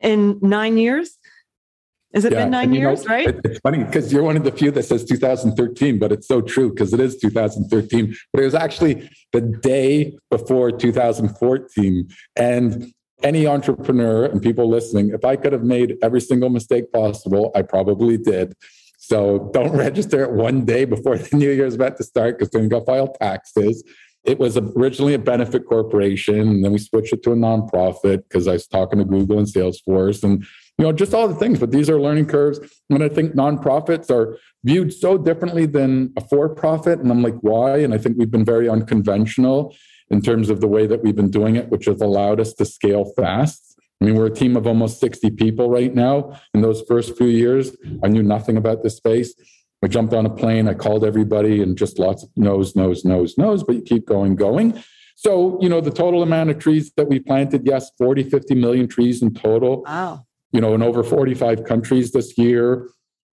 [0.01, 1.19] in nine years?
[2.15, 3.41] Has it yeah, been nine years, know, right?
[3.45, 6.71] It's funny because you're one of the few that says 2013, but it's so true
[6.71, 8.15] because it is 2013.
[8.33, 12.09] But it was actually the day before 2014.
[12.37, 17.51] And any entrepreneur and people listening, if I could have made every single mistake possible,
[17.55, 18.55] I probably did.
[18.97, 22.63] So don't register it one day before the new year's about to start because then
[22.63, 23.83] you go file taxes.
[24.23, 28.49] It was originally a benefit corporation, and then we switched it to a nonprofit because
[28.49, 30.23] I was talking to Google and Salesforce.
[30.23, 30.47] And
[30.79, 31.59] you know, just all the things.
[31.59, 32.61] But these are learning curves.
[32.91, 36.99] And I think nonprofits are viewed so differently than a for profit.
[36.99, 37.79] And I'm like, why?
[37.79, 39.75] And I think we've been very unconventional
[40.11, 42.65] in terms of the way that we've been doing it, which has allowed us to
[42.65, 43.81] scale fast.
[44.01, 46.39] I mean, we're a team of almost 60 people right now.
[46.53, 49.35] In those first few years, I knew nothing about this space.
[49.83, 53.37] I jumped on a plane, I called everybody, and just lots of no's, no's, no's,
[53.37, 54.83] no's, but you keep going, going.
[55.15, 58.89] So, you know, the total amount of trees that we planted, yes, 40, 50 million
[58.89, 59.83] trees in total.
[59.83, 60.27] Wow.
[60.55, 62.89] You know, in over 45 countries this year.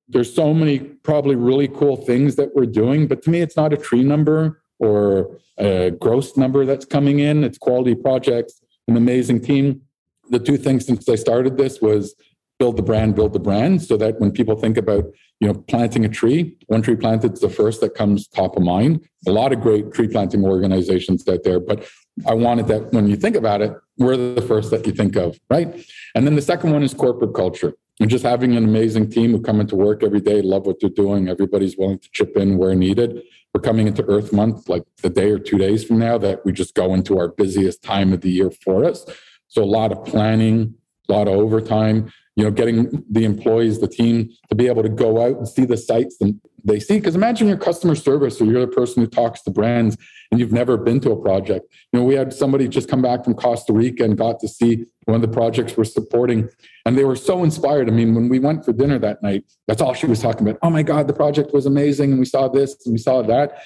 [0.10, 3.72] There's so many probably really cool things that we're doing, but to me, it's not
[3.72, 7.46] a tree number or a gross number that's coming in.
[7.46, 9.82] It's quality projects, an amazing team.
[10.30, 12.16] The two things since I started this was
[12.62, 15.06] build the brand, build the brand, so that when people think about
[15.40, 18.64] you know planting a tree, one tree planted is the first that comes top of
[18.64, 19.08] mind.
[19.28, 21.88] A lot of great tree planting organizations out there, but
[22.28, 25.40] I wanted that when you think about it, we're the first that you think of,
[25.50, 25.86] right?
[26.16, 27.74] And then the second one is corporate culture.
[28.00, 30.90] And just having an amazing team who come into work every day, love what they're
[30.90, 31.30] doing.
[31.30, 33.22] Everybody's willing to chip in where needed.
[33.54, 36.52] We're coming into Earth Month, like the day or two days from now, that we
[36.52, 39.06] just go into our busiest time of the year for us.
[39.50, 40.76] So a lot of planning,
[41.10, 44.90] a lot of overtime, you know, getting the employees, the team to be able to
[44.90, 46.98] go out and see the sites and they see.
[46.98, 49.98] Because imagine your customer service or you're the person who talks to brands
[50.32, 51.66] and you've never been to a project.
[51.92, 54.86] You know, we had somebody just come back from Costa Rica and got to see
[55.06, 56.50] one of the projects we're supporting.
[56.86, 57.90] And they were so inspired.
[57.90, 60.60] I mean, when we went for dinner that night, that's all she was talking about.
[60.62, 62.12] Oh my God, the project was amazing.
[62.12, 63.64] And we saw this and we saw that.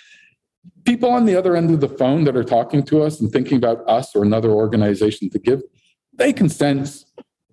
[0.85, 3.57] People on the other end of the phone that are talking to us and thinking
[3.57, 5.61] about us or another organization to give,
[6.13, 7.04] they can sense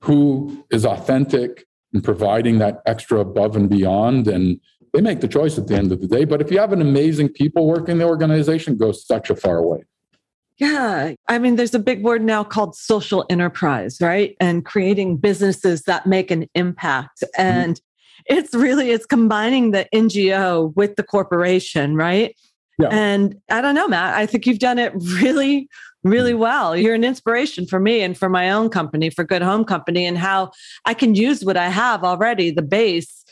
[0.03, 4.27] who is authentic and providing that extra above and beyond.
[4.27, 4.61] And
[4.93, 6.25] they make the choice at the end of the day.
[6.25, 9.85] But if you have an amazing people working the organization, goes such a far way.
[10.59, 11.15] Yeah.
[11.29, 14.37] I mean, there's a big word now called social enterprise, right?
[14.41, 17.23] And creating businesses that make an impact.
[17.23, 17.41] Mm-hmm.
[17.41, 18.37] And mm-hmm.
[18.39, 22.37] it's really, it's combining the NGO with the corporation, right?
[22.83, 22.89] Yeah.
[22.91, 25.69] And I don't know, Matt, I think you've done it really,
[26.03, 26.77] really well.
[26.77, 30.19] You're an inspiration for me and for my own company, for Good Home Company, and
[30.19, 30.51] how
[30.85, 33.25] I can use what I have already, the base,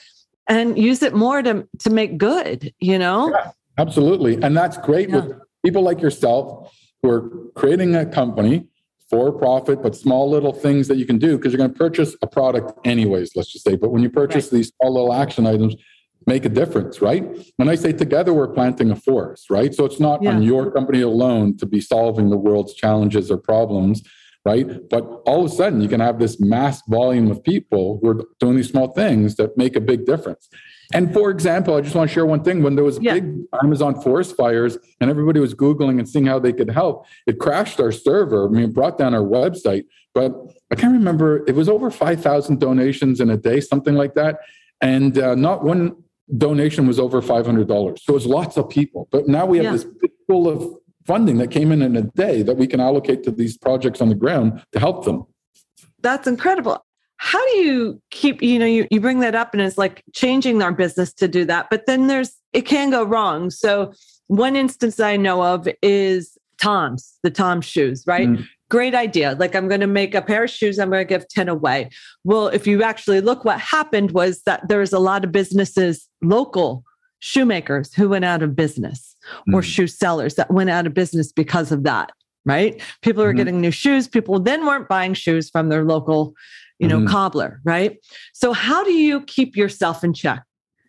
[0.49, 3.31] and use it more to, to make good, you know?
[3.31, 4.41] Yeah, absolutely.
[4.43, 5.17] And that's great yeah.
[5.17, 5.35] with
[5.65, 8.67] people like yourself who are creating a company
[9.09, 12.17] for profit, but small little things that you can do because you're going to purchase
[12.23, 13.75] a product anyways, let's just say.
[13.75, 14.59] But when you purchase right.
[14.59, 15.75] these small little action items,
[16.27, 17.25] make a difference, right?
[17.57, 19.75] When I say together, we're planting a forest, right?
[19.75, 20.31] So it's not yeah.
[20.31, 24.03] on your company alone to be solving the world's challenges or problems,
[24.45, 24.89] right?
[24.89, 28.25] But all of a sudden, you can have this mass volume of people who are
[28.39, 30.49] doing these small things that make a big difference.
[30.93, 32.63] And for example, I just want to share one thing.
[32.63, 33.15] When there was yeah.
[33.15, 37.39] big Amazon forest fires and everybody was Googling and seeing how they could help, it
[37.39, 38.47] crashed our server.
[38.47, 39.85] I mean, it brought down our website.
[40.15, 40.35] But
[40.73, 44.41] I can't remember, it was over 5,000 donations in a day, something like that.
[44.81, 45.95] And uh, not one
[46.37, 47.99] donation was over $500.
[47.99, 49.09] So it was lots of people.
[49.11, 49.73] But now we have yeah.
[49.73, 50.75] this big pool of
[51.07, 54.09] funding that came in in a day that we can allocate to these projects on
[54.09, 55.25] the ground to help them.
[56.01, 56.85] That's incredible.
[57.17, 60.63] How do you keep, you know, you, you bring that up and it's like changing
[60.63, 63.51] our business to do that, but then there's, it can go wrong.
[63.51, 63.93] So
[64.29, 68.29] one instance I know of is Tom's, the Tom shoes, right?
[68.29, 69.37] Mm great idea.
[69.39, 71.91] Like I'm going to make a pair of shoes, I'm going to give 10 away.
[72.25, 76.09] Well, if you actually look, what happened was that there was a lot of businesses,
[76.23, 76.85] local
[77.19, 79.15] shoemakers who went out of business
[79.47, 79.55] mm.
[79.55, 82.11] or shoe sellers that went out of business because of that.
[82.47, 82.81] Right.
[83.03, 83.37] People were mm-hmm.
[83.37, 84.09] getting new shoes.
[84.09, 86.33] People then weren't buying shoes from their local,
[86.79, 87.09] you know, mm-hmm.
[87.09, 87.61] cobbler.
[87.65, 87.99] Right.
[88.33, 90.43] So how do you keep yourself in check?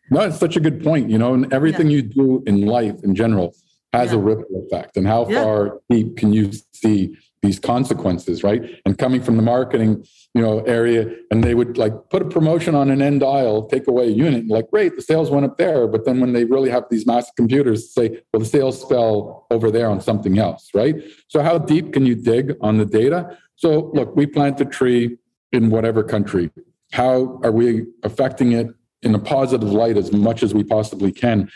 [0.10, 1.10] No, it's such a good point.
[1.10, 1.98] You know, and everything yeah.
[1.98, 3.54] you do in life in general
[3.92, 4.18] has yeah.
[4.18, 4.96] a ripple effect.
[4.96, 5.44] And how yeah.
[5.44, 8.62] far deep can you see these consequences, right?
[8.86, 12.76] And coming from the marketing, you know, area, and they would like put a promotion
[12.76, 15.58] on an end aisle, take away a unit, and like, great, the sales went up
[15.58, 15.88] there.
[15.88, 19.72] But then when they really have these massive computers, say, well, the sales fell over
[19.72, 20.96] there on something else, right?
[21.28, 23.38] So how deep can you dig on the data?
[23.56, 25.18] So look, we plant a tree
[25.52, 26.52] in whatever country.
[26.94, 28.68] How are we affecting it
[29.02, 31.50] in a positive light as much as we possibly can?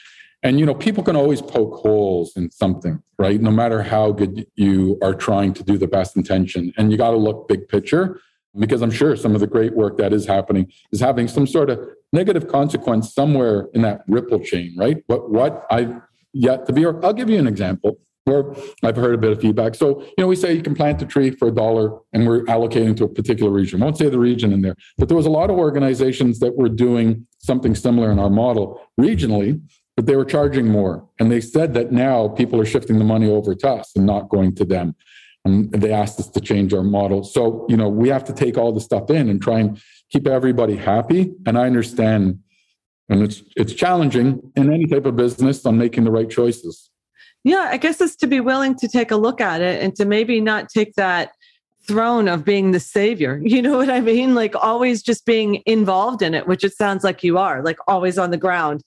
[0.46, 3.42] And you know, people can always poke holes in something, right?
[3.42, 6.72] No matter how good you are trying to do the best intention.
[6.78, 8.22] And you got to look big picture
[8.56, 11.72] because I'm sure some of the great work that is happening is having some sort
[11.72, 11.80] of
[12.14, 14.98] negative consequence somewhere in that ripple chain, right?
[15.08, 16.00] But what I've
[16.32, 18.54] yet to be, or I'll give you an example where
[18.84, 19.74] I've heard a bit of feedback.
[19.74, 22.44] So, you know, we say you can plant a tree for a dollar and we're
[22.46, 23.80] allocating to a particular region.
[23.80, 26.70] Won't say the region in there, but there was a lot of organizations that were
[26.70, 29.60] doing something similar in our model regionally
[29.96, 31.08] but they were charging more.
[31.20, 34.30] And they said that now people are shifting the money over to us and not
[34.30, 34.96] going to them.
[35.46, 37.24] And they asked us to change our model.
[37.24, 39.80] So, you know, we have to take all the stuff in and try and
[40.12, 41.34] keep everybody happy.
[41.46, 42.40] And I understand,
[43.10, 46.90] and it's it's challenging in any type of business on making the right choices.
[47.44, 50.06] Yeah, I guess it's to be willing to take a look at it and to
[50.06, 51.30] maybe not take that
[51.88, 53.40] throne of being the savior.
[53.46, 54.34] You know what I mean?
[54.34, 58.18] Like always just being involved in it, which it sounds like you are, like always
[58.18, 58.84] on the ground.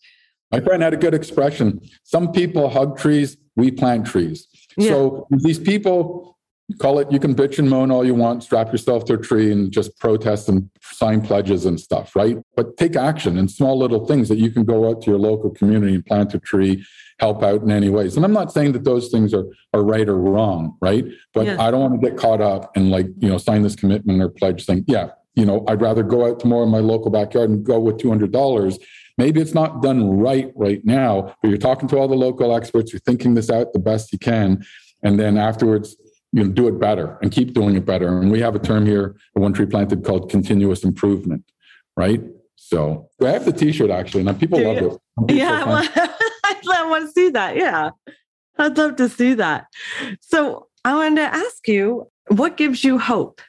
[0.51, 1.81] My friend had a good expression.
[2.05, 4.47] Some people hug trees, we plant trees.
[4.77, 4.91] Yeah.
[4.91, 6.39] So these people
[6.79, 9.51] call it, you can bitch and moan all you want, strap yourself to a tree
[9.51, 12.37] and just protest and sign pledges and stuff, right?
[12.57, 15.51] But take action and small little things that you can go out to your local
[15.51, 16.85] community and plant a tree,
[17.21, 18.17] help out in any ways.
[18.17, 21.07] And I'm not saying that those things are, are right or wrong, right?
[21.33, 21.57] But yeah.
[21.63, 24.29] I don't want to get caught up and like, you know, sign this commitment or
[24.29, 24.85] pledge thing.
[24.87, 27.97] Yeah, you know, I'd rather go out tomorrow in my local backyard and go with
[27.97, 28.79] $200
[29.19, 32.93] Maybe it's not done right right now, but you're talking to all the local experts,
[32.93, 34.65] you're thinking this out the best you can.
[35.03, 35.97] And then afterwards,
[36.33, 38.21] you know, do it better and keep doing it better.
[38.21, 41.45] And we have a term here at One Tree Planted called continuous improvement,
[41.97, 42.23] right?
[42.57, 44.99] So I have the T-shirt actually, and people love it.
[45.35, 47.57] Yeah, I want to see that.
[47.57, 47.91] Yeah,
[48.59, 49.67] I'd love to see that.
[50.21, 53.41] So I wanted to ask you, what gives you hope?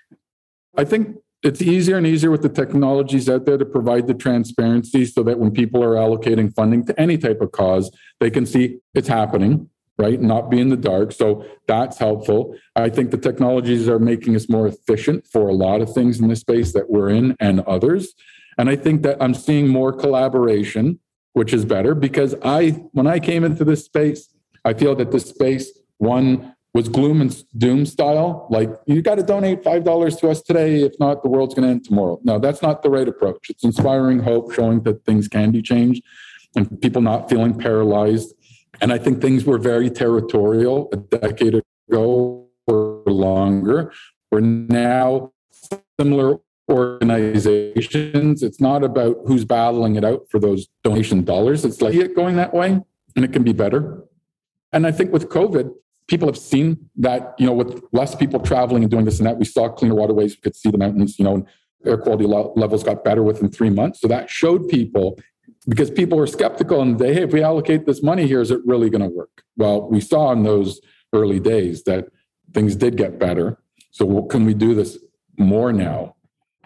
[0.78, 5.06] I think it's easier and easier with the technologies out there to provide the transparency
[5.06, 8.80] so that when people are allocating funding to any type of cause, they can see
[8.94, 10.20] it's happening, right?
[10.20, 11.14] Not be in the dark.
[11.14, 12.58] So that's helpful.
[12.76, 16.28] I think the technologies are making us more efficient for a lot of things in
[16.28, 18.14] the space that we're in and others.
[18.58, 21.00] And I think that I'm seeing more collaboration,
[21.34, 24.34] which is better because I, when I came into this space,
[24.66, 28.48] I feel that this space, one, was gloom and doom style.
[28.50, 30.82] Like, you got to donate $5 to us today.
[30.84, 32.22] If not, the world's going to end tomorrow.
[32.24, 33.50] No, that's not the right approach.
[33.50, 36.02] It's inspiring hope, showing that things can be changed
[36.56, 38.34] and people not feeling paralyzed.
[38.80, 43.92] And I think things were very territorial a decade ago or longer.
[44.32, 45.34] We're now
[46.00, 46.38] similar
[46.72, 48.42] organizations.
[48.42, 51.66] It's not about who's battling it out for those donation dollars.
[51.66, 52.80] It's like it going that way
[53.18, 54.06] and it can be better.
[54.72, 55.74] And I think with COVID,
[56.10, 59.38] people have seen that, you know, with less people traveling and doing this and that,
[59.38, 61.46] we saw cleaner waterways, we could see the mountains, you know,
[61.86, 64.02] air quality levels got better within three months.
[64.02, 65.18] So that showed people
[65.68, 68.60] because people were skeptical and they, hey, if we allocate this money here, is it
[68.66, 69.44] really going to work?
[69.56, 70.82] Well, we saw in those
[71.14, 72.08] early days that
[72.54, 73.58] things did get better.
[73.92, 74.98] So can we do this
[75.38, 76.16] more now?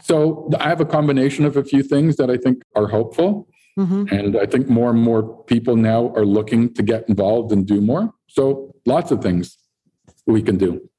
[0.01, 3.47] So I have a combination of a few things that I think are hopeful.
[3.77, 4.13] Mm-hmm.
[4.13, 7.81] And I think more and more people now are looking to get involved and do
[7.81, 8.13] more.
[8.33, 9.59] So lots of things
[10.25, 10.89] we can do.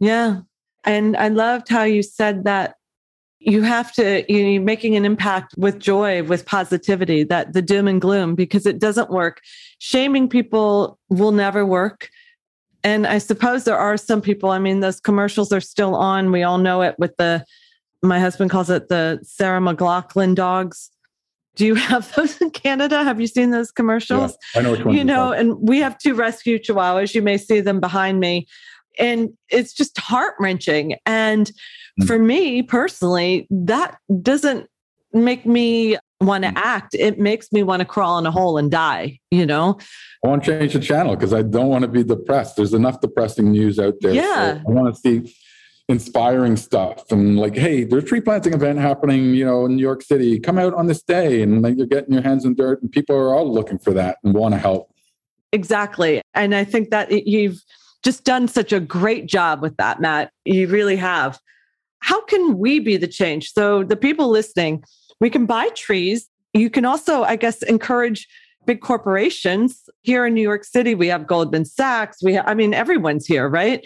[0.00, 0.40] Yeah.
[0.84, 2.76] And I loved how you said that
[3.40, 8.00] you have to you're making an impact with joy with positivity that the doom and
[8.00, 9.40] gloom because it doesn't work
[9.78, 12.10] shaming people will never work
[12.82, 16.42] and i suppose there are some people i mean those commercials are still on we
[16.42, 17.44] all know it with the
[18.02, 20.90] my husband calls it the sarah mclachlan dogs
[21.58, 23.04] do you have those in Canada?
[23.04, 24.38] Have you seen those commercials?
[24.54, 24.96] Yeah, I know which one.
[24.96, 27.14] You know, and we have two rescue chihuahuas.
[27.14, 28.46] You may see them behind me.
[28.98, 30.96] And it's just heart wrenching.
[31.04, 31.50] And
[32.00, 32.06] mm.
[32.06, 34.68] for me personally, that doesn't
[35.12, 36.56] make me want to mm.
[36.56, 36.94] act.
[36.94, 39.78] It makes me want to crawl in a hole and die, you know?
[40.24, 42.56] I want to change the channel because I don't want to be depressed.
[42.56, 44.12] There's enough depressing news out there.
[44.12, 44.54] Yeah.
[44.54, 45.34] So I want to see
[45.88, 49.82] inspiring stuff and like, hey, there's a tree planting event happening, you know, in New
[49.82, 50.38] York City.
[50.38, 53.16] Come out on this day and like you're getting your hands in dirt and people
[53.16, 54.92] are all looking for that and want to help.
[55.52, 56.20] Exactly.
[56.34, 57.62] And I think that you've
[58.02, 60.30] just done such a great job with that, Matt.
[60.44, 61.38] You really have.
[62.00, 63.52] How can we be the change?
[63.52, 64.84] So the people listening,
[65.20, 66.28] we can buy trees.
[66.52, 68.28] You can also, I guess, encourage
[68.66, 69.88] big corporations.
[70.02, 72.22] Here in New York City, we have Goldman Sachs.
[72.22, 73.84] We have, I mean, everyone's here, right?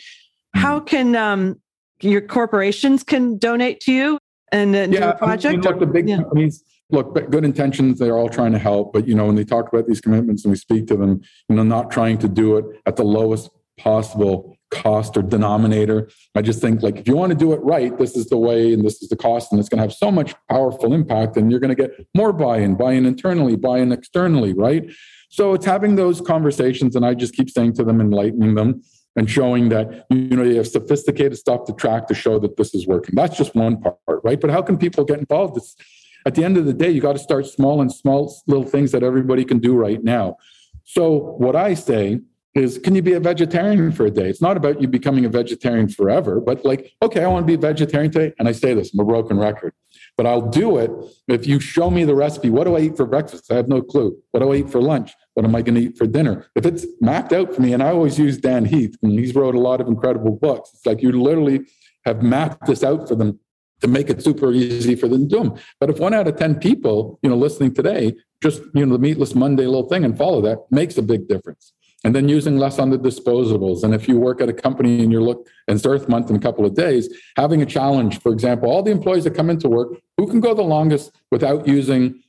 [0.54, 0.86] How mm.
[0.86, 1.61] can um,
[2.02, 4.18] your corporations can donate to you
[4.50, 5.46] and, and yeah, do a project?
[5.46, 6.16] I mean, look, the big yeah.
[6.16, 8.92] companies, look, good intentions, they're all trying to help.
[8.92, 11.56] But, you know, when they talk about these commitments and we speak to them, you
[11.56, 16.08] know, not trying to do it at the lowest possible cost or denominator.
[16.34, 18.72] I just think like if you want to do it right, this is the way
[18.72, 21.50] and this is the cost, and it's going to have so much powerful impact, and
[21.50, 24.90] you're going to get more buy-in, buy-in internally, buy-in externally, right?
[25.28, 28.82] So it's having those conversations, and I just keep saying to them, enlightening them,
[29.16, 32.74] and showing that you know you have sophisticated stuff to track to show that this
[32.74, 33.14] is working.
[33.14, 34.40] That's just one part, right?
[34.40, 35.56] But how can people get involved?
[35.56, 35.76] It's,
[36.24, 38.92] at the end of the day, you got to start small and small little things
[38.92, 40.36] that everybody can do right now.
[40.84, 42.20] So what I say
[42.54, 44.28] is, can you be a vegetarian for a day?
[44.28, 47.54] It's not about you becoming a vegetarian forever, but like, okay, I want to be
[47.54, 49.72] a vegetarian today, and I say this, I'm a broken record
[50.16, 50.90] but I'll do it
[51.28, 52.50] if you show me the recipe.
[52.50, 53.50] What do I eat for breakfast?
[53.50, 54.16] I have no clue.
[54.30, 55.12] What do I eat for lunch?
[55.34, 56.46] What am I going to eat for dinner?
[56.54, 59.54] If it's mapped out for me, and I always use Dan Heath, and he's wrote
[59.54, 60.70] a lot of incredible books.
[60.74, 61.60] It's like you literally
[62.04, 63.38] have mapped this out for them
[63.80, 65.58] to make it super easy for them to do them.
[65.80, 68.98] But if one out of 10 people, you know, listening today, just, you know, the
[68.98, 71.72] meatless Monday little thing and follow that makes a big difference.
[72.04, 73.84] and then using less on the disposables.
[73.84, 76.36] And if you work at a company and you're look and it's Earth Month in
[76.36, 79.68] a couple of days, having a challenge, for example, all the employees that come into
[79.68, 82.22] work, who can go the longest without using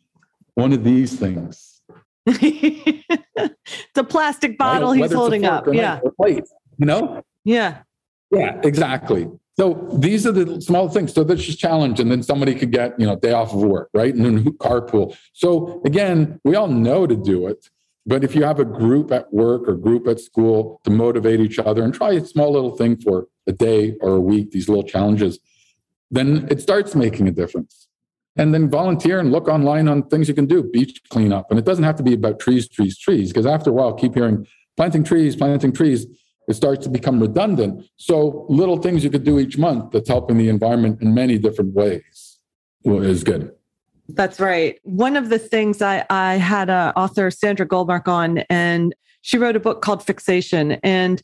[0.56, 1.73] one of these things?
[2.26, 5.02] It's a plastic bottle right?
[5.02, 5.66] he's holding up.
[5.72, 6.00] Yeah.
[6.20, 6.44] Plate,
[6.78, 7.24] you know?
[7.44, 7.80] Yeah.
[8.32, 9.30] Yeah, exactly.
[9.56, 11.14] So these are the small things.
[11.14, 12.00] So that's just challenge.
[12.00, 14.14] And then somebody could get, you know, day off of work, right?
[14.14, 15.16] And then carpool.
[15.34, 17.70] So again, we all know to do it.
[18.06, 21.60] But if you have a group at work or group at school to motivate each
[21.60, 24.84] other and try a small little thing for a day or a week, these little
[24.84, 25.40] challenges,
[26.12, 27.88] then it starts making a difference.
[28.36, 31.52] And then volunteer and look online on things you can do, beach cleanup.
[31.52, 34.16] And it doesn't have to be about trees, trees, trees, because after a while, keep
[34.16, 36.08] hearing planting trees, planting trees
[36.48, 37.86] it starts to become redundant.
[37.98, 41.74] So little things you could do each month that's helping the environment in many different
[41.74, 42.40] ways
[42.86, 43.52] is good.
[44.10, 44.78] That's right.
[44.84, 49.56] One of the things I, I had a author Sandra Goldmark on, and she wrote
[49.56, 50.78] a book called Fixation.
[50.84, 51.22] And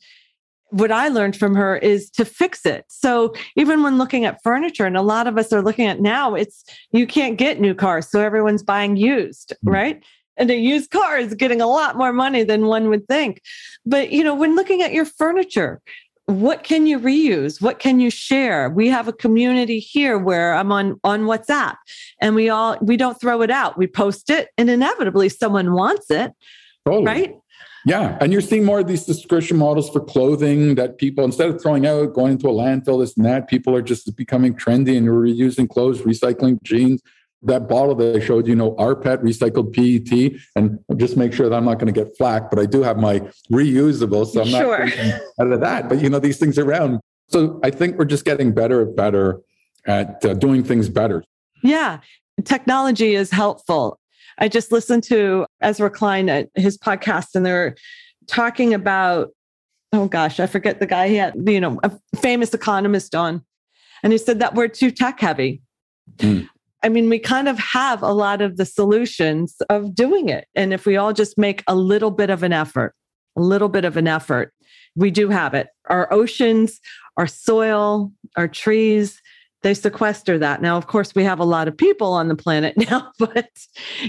[0.71, 2.85] what I learned from her is to fix it.
[2.87, 6.35] So even when looking at furniture, and a lot of us are looking at now,
[6.35, 9.69] it's you can't get new cars, so everyone's buying used, mm-hmm.
[9.69, 10.03] right?
[10.39, 13.41] and a used car is getting a lot more money than one would think.
[13.85, 15.81] But, you know, when looking at your furniture,
[16.29, 20.71] what can you reuse what can you share we have a community here where i'm
[20.71, 21.75] on on whatsapp
[22.21, 26.11] and we all we don't throw it out we post it and inevitably someone wants
[26.11, 26.31] it
[26.85, 27.03] totally.
[27.03, 27.35] right
[27.85, 31.61] yeah and you're seeing more of these subscription models for clothing that people instead of
[31.61, 35.07] throwing out going into a landfill this and that people are just becoming trendy and
[35.07, 37.01] reusing clothes recycling jeans
[37.43, 41.55] that bottle that I showed you, know, rPET recycled PET, and just make sure that
[41.55, 43.19] I'm not going to get flack, but I do have my
[43.51, 44.85] reusable, so I'm sure.
[44.85, 45.89] not out of that.
[45.89, 46.99] But you know, these things around.
[47.29, 49.39] So I think we're just getting better and better
[49.85, 51.23] at uh, doing things better.
[51.63, 51.99] Yeah,
[52.43, 53.98] technology is helpful.
[54.39, 57.75] I just listened to Ezra Klein at his podcast, and they're
[58.27, 59.29] talking about,
[59.93, 63.43] oh gosh, I forget the guy he had, you know, a famous economist on,
[64.01, 65.61] and he said that we're too tech heavy.
[66.17, 66.47] Mm.
[66.81, 70.47] I mean, we kind of have a lot of the solutions of doing it.
[70.55, 72.95] And if we all just make a little bit of an effort,
[73.35, 74.53] a little bit of an effort,
[74.95, 75.67] we do have it.
[75.89, 76.79] Our oceans,
[77.17, 79.21] our soil, our trees,
[79.61, 80.61] they sequester that.
[80.61, 83.49] Now, of course, we have a lot of people on the planet now, but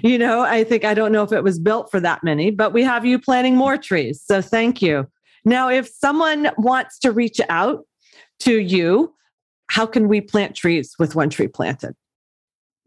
[0.02, 2.72] you know, I think I don't know if it was built for that many, but
[2.72, 4.22] we have you planting more trees.
[4.24, 5.08] So thank you.
[5.44, 7.84] Now, if someone wants to reach out
[8.40, 9.14] to you,
[9.68, 11.94] how can we plant trees with one tree planted?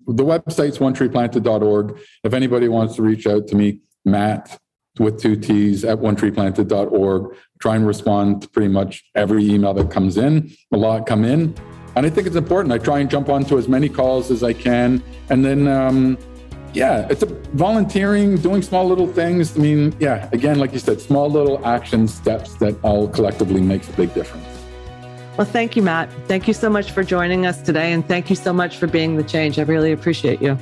[0.07, 1.99] the website's onetreeplanted.org.
[2.23, 4.59] If anybody wants to reach out to me, Matt
[4.99, 7.35] with two T's at onetreeplanted.org.
[7.59, 10.51] Try and respond to pretty much every email that comes in.
[10.71, 11.55] A lot come in.
[11.95, 12.73] And I think it's important.
[12.73, 15.03] I try and jump onto as many calls as I can.
[15.29, 16.17] And then, um,
[16.73, 19.55] yeah, it's a volunteering, doing small little things.
[19.55, 23.89] I mean, yeah, again, like you said, small little action steps that all collectively makes
[23.89, 24.47] a big difference.
[25.37, 26.09] Well, thank you, Matt.
[26.27, 27.93] Thank you so much for joining us today.
[27.93, 29.59] And thank you so much for being the change.
[29.59, 30.57] I really appreciate you.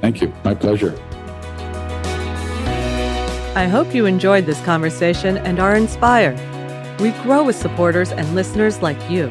[0.00, 0.32] Thank you.
[0.44, 0.94] My pleasure.
[3.54, 6.38] I hope you enjoyed this conversation and are inspired.
[7.00, 9.30] We grow with supporters and listeners like you.